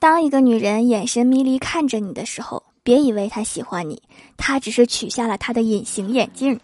[0.00, 4.02] 当一个女人眼神迷离看着你的时候，别以为她喜欢你，
[4.38, 6.58] 她只是取下了她的隐形眼镜。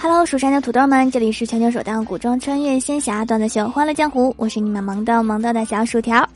[0.00, 6.28] Hello，蜀山的土豆们，这里是全球首档古装穿越仙侠段子秀《欢乐江湖》，我是你们萌豆萌豆的小薯条。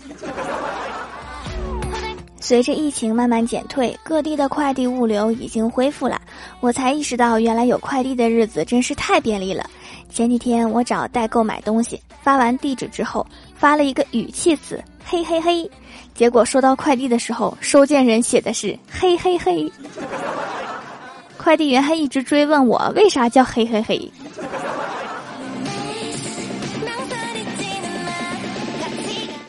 [2.46, 6.22] 随着疫情慢慢减退，各地的快递物流已经恢复了。
[6.60, 9.68] 我才意识到，原来有快递的日子真是太便利了。
[10.08, 15.68] 前几天我找代购买东西，发完地址之后，发了一个语气词“嘿嘿嘿”，
[16.14, 19.68] 结果收到快递的时候，收件人写的是“嘿嘿嘿”。
[21.36, 24.08] 快递员还一直追问我为啥叫“嘿嘿嘿”。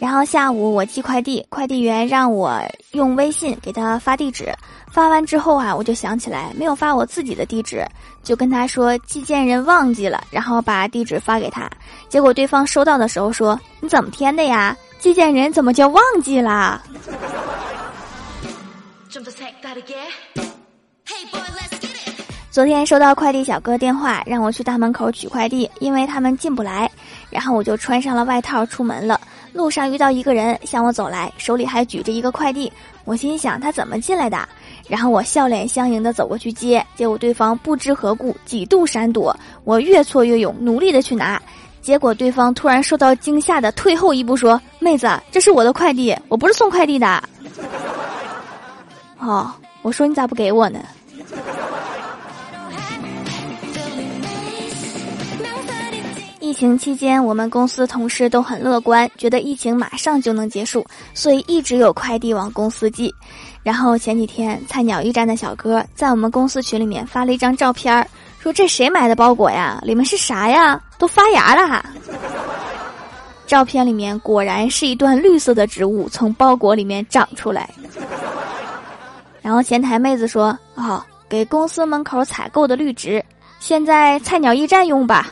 [0.08, 2.62] 然后下午我寄快递，快递员让我
[2.94, 4.56] 用微信给他发地址。
[4.90, 7.86] 发完之后啊，我就想起来没有发我自己的地址，
[8.24, 11.70] 就跟他说寄件人忘记了，然后把地址发给他。
[12.08, 14.74] 结果对方收到的时候说：“你怎么填的呀？
[14.98, 16.82] 寄件人怎么就忘记了？”
[22.50, 26.90] 昨天收到快递小哥电话，让我去大门口取快递，因为他们进不来。
[27.30, 29.20] 然后我就穿上了外套出门了。
[29.58, 32.72] 路上遇到一个人向我走来，手里还举着一个快递。
[33.06, 34.48] 我心想他怎么进来的？
[34.88, 41.42] 然后我笑脸相迎的走过去接，结果对方不知何故几度闪躲，我越挫越勇，努力的去拿，
[41.82, 47.24] 结果对方突然受到惊吓的退后一步，说：“妹子，这是我的快递，我不是送快递的。”
[49.18, 50.80] 哦，我说你咋不给我呢？
[56.58, 63.14] 疫情期间，我们公司同事都很乐观，觉得疫情马上就能结束，所以一直有快递往公司寄。
[63.62, 69.80] 然后前几天，菜鸟驿站的小哥在我们公司群里面发了一张照片，说这谁买的包裹呀？
[69.84, 70.82] 里面是啥呀？
[70.98, 71.86] 都发芽了。
[73.46, 77.70] 照片里面果然是一段绿色的植物从包裹里面长出来。
[79.44, 83.24] 然后前台妹子说：“哦，给公司门口采购的绿植，
[83.60, 85.32] 现在菜鸟驿站用吧。”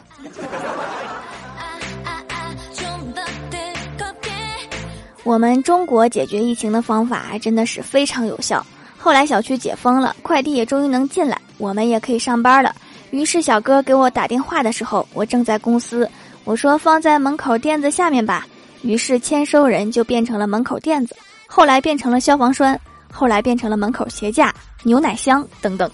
[5.26, 8.64] 我们中国解决疫情的方法真的是非常有效。
[8.96, 12.76] 后来小区解封了，快递也终于能进来，我们也可以上班了。
[13.10, 16.08] 于是小哥给我打电话的时候，我正在公司，
[16.44, 18.46] 我说放在门口垫子下面吧。
[18.84, 21.16] 于是签收人就变成了门口垫子，
[21.48, 22.80] 后来变成了消防栓，
[23.12, 24.54] 后来变成了门口鞋架、
[24.84, 25.90] 牛奶箱等等。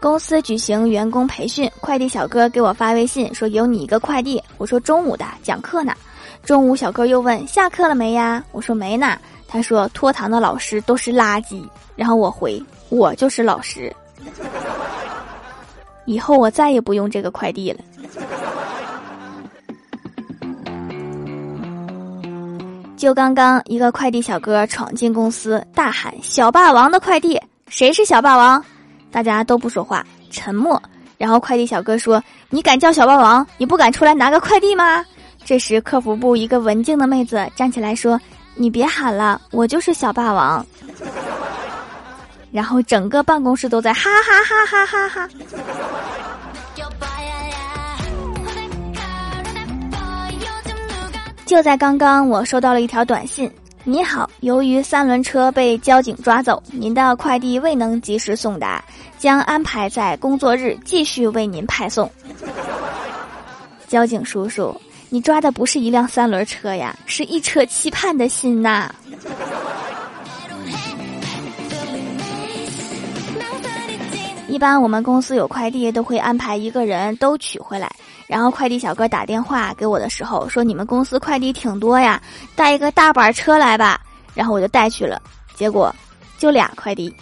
[0.00, 4.42] 公司举行员工培训，快递小哥给我发微信说有你一个快递。
[4.56, 5.92] 我说中午的讲课呢。
[6.42, 8.42] 中午小哥又问下课了没呀？
[8.50, 9.18] 我说没呢。
[9.46, 11.62] 他说拖堂的老师都是垃圾。
[11.96, 13.94] 然后我回我就是老师。
[16.06, 17.80] 以后我再也不用这个快递了。
[22.96, 27.38] 就刚刚一个快递小哥闯进公司，大喊小霸王的快递，
[27.68, 28.64] 谁是小霸王？
[29.10, 30.80] 大家都不说话，沉默。
[31.18, 33.46] 然后快递小哥说：“你敢叫小霸王？
[33.58, 35.04] 你不敢出来拿个快递吗？”
[35.44, 38.18] 这时客服部一个文静的妹子站起来说
[38.56, 40.64] ：“你别喊了，我就是小霸王。
[42.52, 45.28] ”然后整个办公室都在哈哈哈哈哈哈。
[51.46, 53.50] 就在刚刚，我收到了一条短信。
[53.90, 58.84] 你好，由于三轮车被交警抓走，您的快递未能及时送达，
[59.18, 62.08] 将安排在工作日继续为您派送。
[63.88, 68.94] 交警叔叔，你抓的不是一辆三轮车呀，是一车期盼的心呐。
[74.46, 77.90] 一般我们公司有快递，都会安排一个人都取回来。
[78.30, 82.22] 然后快递小哥打电话给我的时候说：“你们公司快递挺多呀，
[82.54, 84.00] 带一个大板车来吧。”
[84.36, 85.20] 然后我就带去了，
[85.56, 85.92] 结果
[86.38, 87.12] 就俩快递。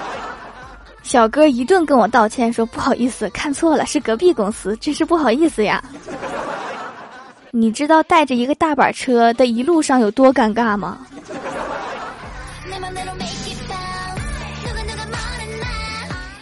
[1.02, 5.82] 小哥一顿跟我道歉说：“不好意思，看错了，是隔壁公司，真是不好意思呀。”
[7.50, 10.98] 你知道带着一个大板车的一路上有多尴尬吗？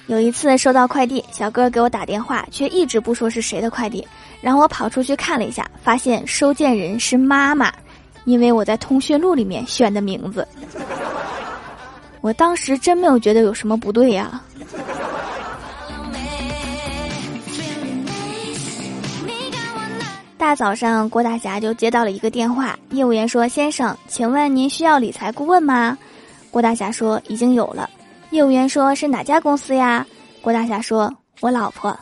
[0.06, 4.06] 有一次收到快递，小哥给我打电话，却一直不说是谁的快递。
[4.40, 7.72] 然后我跑出去看了一下，发现收件人是妈妈，
[8.24, 10.46] 因为我在通讯录里面选的名字。
[12.22, 14.40] 我当时真没有觉得有什么不对呀。
[20.38, 25.98] 大早上，郭大侠就接到了一个电话，业务员说：“先生，请问您需要理财顾问吗？”
[26.52, 27.90] 郭大侠说已经有了。
[28.30, 30.04] 业务员说是哪家公司呀？
[30.42, 31.96] 郭大侠说我老婆。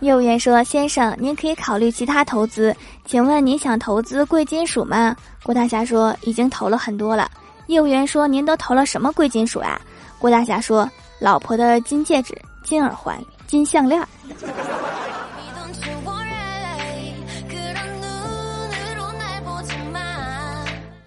[0.00, 2.74] 业务员说先生，您可以考虑其他投资，
[3.04, 5.14] 请问您想投资贵金属吗？
[5.42, 7.30] 郭大侠说已经投了很多了。
[7.66, 9.80] 业务员说您都投了什么贵金属啊？
[10.18, 10.88] 郭大侠说
[11.18, 14.02] 老婆的金戒指、金耳环、金项链。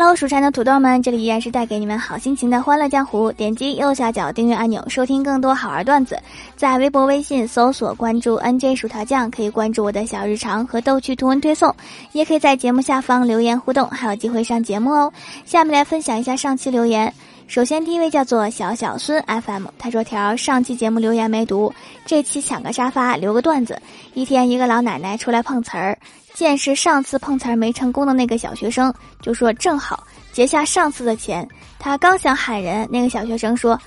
[0.00, 3.32] Hello，蜀山的土豆们，这里依然是带给你们好心情的欢乐江湖。
[3.32, 6.16] 点击右下角订阅按钮，收听更多好玩段子。
[6.54, 11.74] 在微博、微信搜索关注 NJ 薯条酱，可以关注我的小日常和逗趣图文推送，
[12.12, 15.12] 也可以在节目下方留言互动，还有机会上节目哦。
[15.44, 17.12] 下面来分享一下上期留言。
[17.48, 21.72] 首先，第一位叫做小小孙 FM，他说：“条上期节目留言没读，
[22.04, 23.80] 这期抢个沙发留个段子。
[24.12, 25.98] 一天，一个老奶奶出来碰瓷儿。”
[26.34, 31.48] 见是上次碰瓷儿没成功的那个小学生，就说正好结下上次的钱。
[31.78, 33.80] 他刚想喊人，那个小学生说：“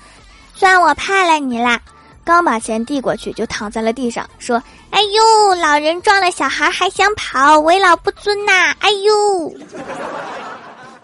[0.52, 1.80] 算我派了你啦！”
[2.24, 4.60] 刚把钱递过去，就躺在了地上，说
[4.90, 9.54] ：“哎呦，老人撞了小孩还想跑，为老不尊呐！”哎呦，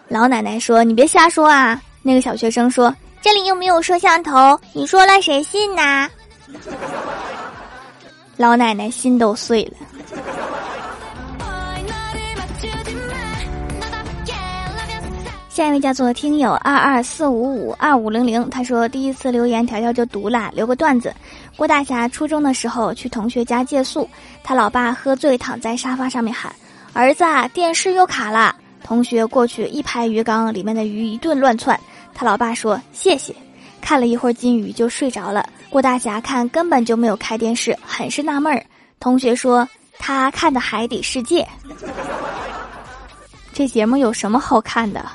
[0.08, 6.08] 老奶奶说：“你别瞎说啊！”那个小学生说：“这里又没有摄像头，你说了谁信呐？”
[8.38, 9.72] 老奶奶心都碎了。
[15.50, 21.14] 下一位叫做听友二二四五五二五零零，他说第一次留言条条就读了，留个段子。
[21.58, 24.08] 郭大侠初中的时候去同学家借宿，
[24.42, 26.50] 他老爸喝醉躺在沙发上面喊
[26.94, 27.22] ：“儿子，
[27.52, 31.78] 电视又卡了。”同学过去一拍鱼缸，里面的鱼一顿乱窜。
[32.18, 33.32] 他老爸说：“谢谢。”
[33.80, 35.48] 看了一会儿金鱼就睡着了。
[35.70, 38.60] 郭大侠看根本就没有开电视，很是纳闷儿。
[38.98, 39.66] 同学说
[40.00, 41.46] 他看的《海底世界》，
[43.52, 45.06] 这节目有什么好看的？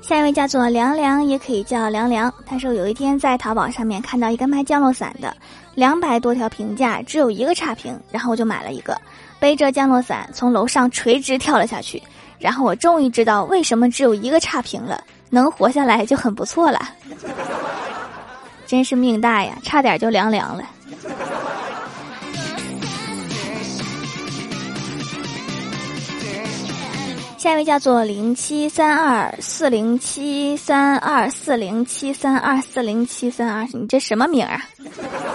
[0.00, 2.32] 下一位叫做凉凉，也可以叫凉凉。
[2.46, 5.36] 他说有一天在淘宝上面看到一个卖降落伞的，
[5.74, 8.96] 两百多条评价，只有一个差评，然后我就买了一个，
[9.40, 12.00] 背着降落伞从楼上垂直跳了下去。
[12.38, 16.80] 然后我终于知道为什么只有一个差评了，能活下来就很不错了。
[18.66, 20.62] 真是命大呀，差点就凉凉了。
[27.36, 34.62] 下一位叫做零七三二四零七三二四零七三二四零七三二，你这什么名啊？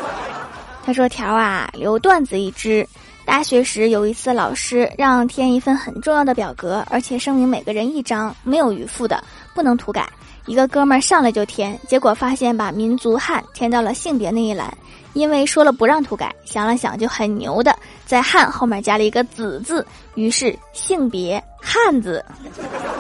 [0.85, 2.88] 他说：“条啊，留段子一支。
[3.25, 9.22] 大学时有一次，老师让填一份很重要的表格，而且声明每个人一张，没有余副的，
[9.53, 10.08] 不能涂改。
[10.46, 14.72] 一个哥们儿上来就填，结果发现把民族汉填到了性别那一栏。”
[15.13, 17.74] 因为说了不让涂改，想了想就很牛的，
[18.05, 22.24] 在汉后面加了一个子字，于是性别汉子，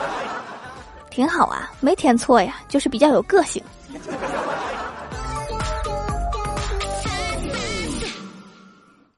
[1.11, 3.61] 挺好啊，没填错呀，就是比较有个性。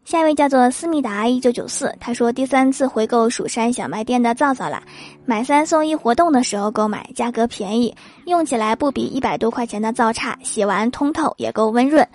[0.08, 4.82] 下一位叫做思密达一九九四，他说第三次回购蜀山小卖店的皂皂啦，
[5.26, 12.08] 买三送一活动的时候购买，价格便宜，用起来不比一百多块钱的皂差，洗完通透也够温润。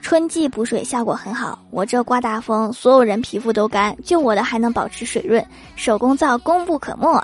[0.00, 5.44] 春季补水效果很好，我这刮大风，所有人皮肤都干，就我的还能保持水润。
[5.74, 7.20] 手工皂功不可没。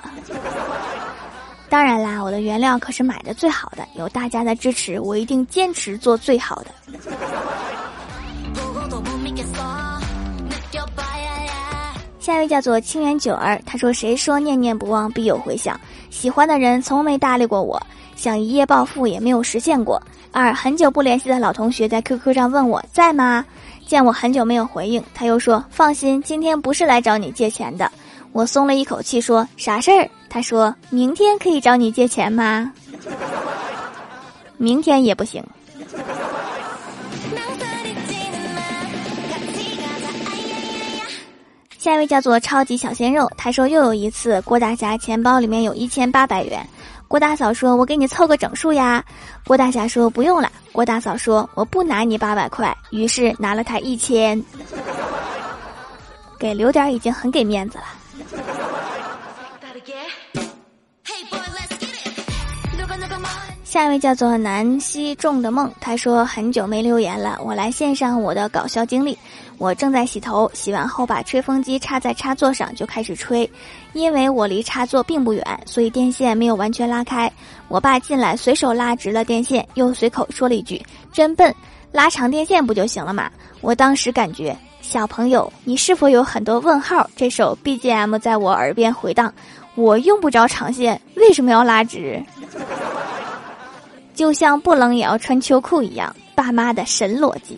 [1.71, 6.71] 当然啦，我的原料可是买的最好的，有大家的支持，我一定坚持做最好的。
[12.27, 15.79] 下一位叫做清源九儿，他说：“谁说念念不忘必有回响？
[16.09, 17.81] 喜欢的人从没搭理过我，
[18.17, 20.01] 想一夜暴富也没有实现过。
[20.33, 23.45] 二很久不联系的老同学在 QQ 上问我在吗？
[23.85, 27.89] 见我很久没有回应，他又说：放心，今天不是来找你借钱的。
[28.33, 30.09] 我松了一口气，说啥事儿？
[30.27, 32.73] 他说明天可以找你借钱吗？
[34.57, 35.41] 明天也不行。”
[41.87, 46.67] 下一位叫做超级小鲜肉，他说又有一次郭大侠钱包里面有一千八百元，
[47.07, 49.01] 郭大嫂说：“我给你凑个整数呀。”
[49.47, 54.43] 郭大侠说：“不用了。”郭大嫂说：“我不拿你八百块。”于是拿了他一千，
[56.37, 57.85] 给留点已经很给面子了。
[63.69, 69.17] 下一位叫做南希种的梦，他说很久没留言了，我来献上我的搞笑经历。
[69.57, 73.49] 我正在洗头，洗完后把吹风机插在插座上就开始吹，
[73.91, 77.29] 因为我离插座并不远，所以电线没有完全拉开。
[77.67, 80.81] 我爸进来随手拉直了电线，又随口说了一句
[81.11, 81.53] ：“真笨，
[81.91, 87.05] 拉长电线不就行了嘛？”我当时感觉，小朋友，你是否有很多问号？
[87.17, 89.33] 这首 BGM 在我耳边回荡，
[89.75, 92.23] 我用不着长线，为什么要拉直？
[94.17, 97.55] 就像不冷也要穿秋裤一样，爸妈的神逻辑。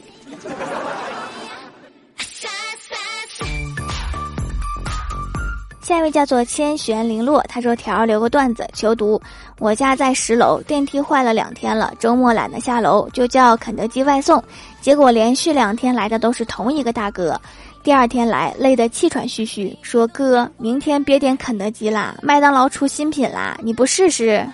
[5.82, 9.20] 下一位叫做千玄零落，他说：“条留个段子，求读。
[9.58, 14.44] 我家在十楼，电梯坏了两天了，周末懒得下楼，就叫肯德基外送。
[14.82, 17.40] 结果连续两天来的都是同一个大哥，
[17.82, 24.46] 第二天来累得气喘吁吁，说哥，明天别点肯德基啦，麦当劳出新品啦，你不试试？”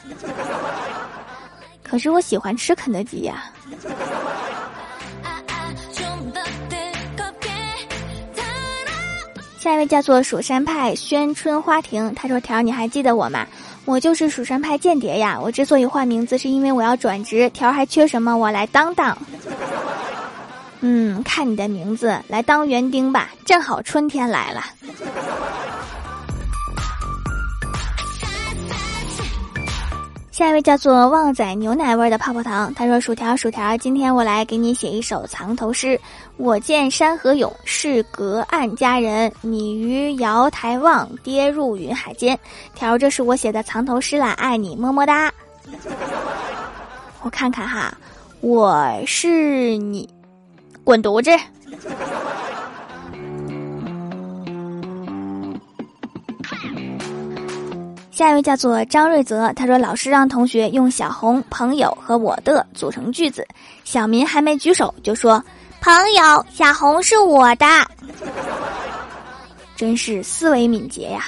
[1.88, 3.46] 可是我喜欢吃肯德基呀。
[9.60, 13.48] 下一位叫做蜀山派宣春花亭，他说：“条，你还记得我吗？
[13.86, 15.40] 我就是蜀山派间谍呀。
[15.42, 17.50] 我之所以换名字，是因为我要转职。
[17.50, 18.38] 条还缺什么？
[18.38, 19.18] 我来当当。
[20.82, 24.64] 嗯，看你的名字，来当园丁吧，正好春天来了。”
[30.36, 35.98] 下一位叫做旺仔牛奶味的泡泡糖，他说：“薯条，薯条，今天我来给你写一首藏头诗。
[36.36, 39.32] 我见山河勇，是隔岸佳人。
[39.40, 42.38] 你于瑶台望，跌入云海间。
[42.74, 45.34] 条，这是我写的藏头诗啦，爱你，么么哒。
[47.22, 47.98] 我看看哈，
[48.42, 50.10] 我是你，
[50.84, 51.32] 滚犊子。”
[58.16, 63.46] 下一位叫做张瑞泽，他说：“老师让同学用小红、朋友和我的组成句子。”
[63.84, 65.44] 小明还没举手就说
[65.82, 67.66] ：“朋友，小红是我的。”
[69.76, 71.26] 真是思维敏捷呀。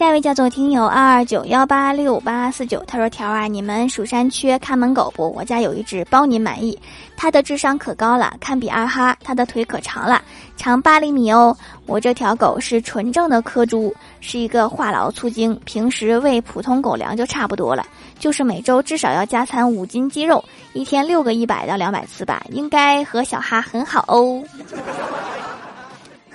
[0.00, 5.30] 下一位叫做听友二二九幺八六八四九，他说：“条啊，你们蜀山缺看门狗不？
[5.32, 6.78] 我家有一只，包您满意。
[7.18, 9.14] 它的智商可高了，堪比二哈。
[9.22, 10.22] 它的腿可长了，
[10.56, 11.54] 长八厘米哦。
[11.84, 17.84] 我这条狗是纯正的科猪，是一个话痨粗精，平时喂普通狗粮就差不多了，
[18.18, 20.42] 就是每周至少要加餐五斤鸡肉，
[20.72, 24.42] 一天六个一百到两百次吧，应该和小哈很好哦。”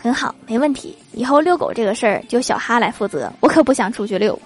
[0.05, 0.95] 很好，没问题。
[1.13, 4.39] 以后遛狗这个事儿就小哈来负责，我可不想出去遛。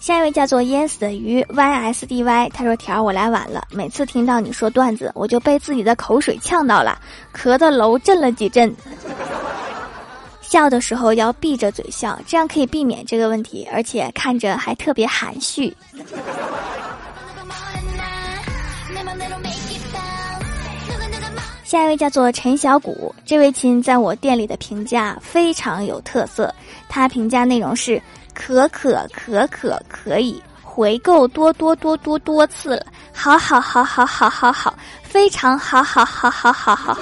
[0.00, 7.00] 下一位叫做淹死的鱼 ysdy，他说：“条我来晚了，每次听到你说段子，我就被自己的口水呛到了，
[7.32, 8.74] 咳的楼震了几阵。
[10.42, 15.72] 笑的时候要闭着嘴笑，这样可以避免这个问题，而且看着还特别含蓄。”
[21.74, 26.54] 下一位叫做陈小谷，这位亲在我店里的评价非常有特色。
[26.88, 28.00] 他评价内容是：
[28.32, 36.96] 可可可可可以回购多多多多多次了，好好好好好好好，非常好好好好好好，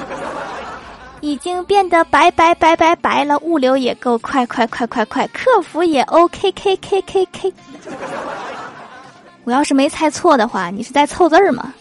[1.21, 7.53] 已经变得白白白白白了，物流也够快快快快快，客服也 OK K K K K。
[9.45, 11.75] 我要是没猜错的话，你是在凑字儿吗？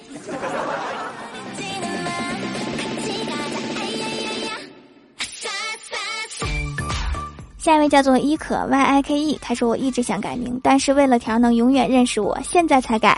[7.62, 13.16] 下一位叫做伊可 Y I K E，他说我一直想改名，但是为了条能永远认识我，现在才改。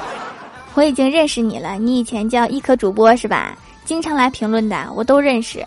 [0.74, 3.56] 我已经认识你了，你以前叫一可主播是吧？
[3.86, 5.64] 经常来评论的，我都认识。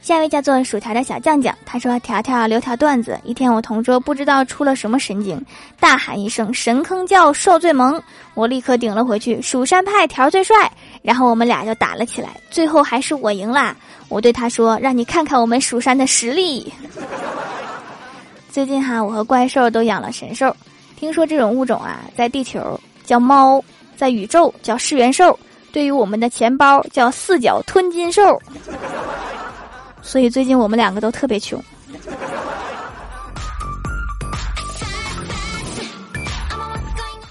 [0.00, 3.20] 下一位叫做薯条的小酱酱，他说：“条条留条段子。
[3.24, 5.44] 一天，我同桌不知道出了什么神经，
[5.78, 8.00] 大喊一声‘神坑教受最萌’，
[8.32, 10.56] 我立刻顶了回去‘蜀山派条最帅’，
[11.02, 13.76] 然后我们俩就打了起来，最后还是我赢了。
[14.08, 16.72] 我对他说：‘让你看看我们蜀山的实力。
[18.50, 20.54] ’最近哈，我和怪兽都养了神兽，
[20.96, 23.62] 听说这种物种啊，在地球叫猫，
[23.96, 25.38] 在宇宙叫噬元兽，
[25.72, 28.40] 对于我们的钱包叫四脚吞金兽。”
[30.02, 31.62] 所以最近我们两个都特别穷。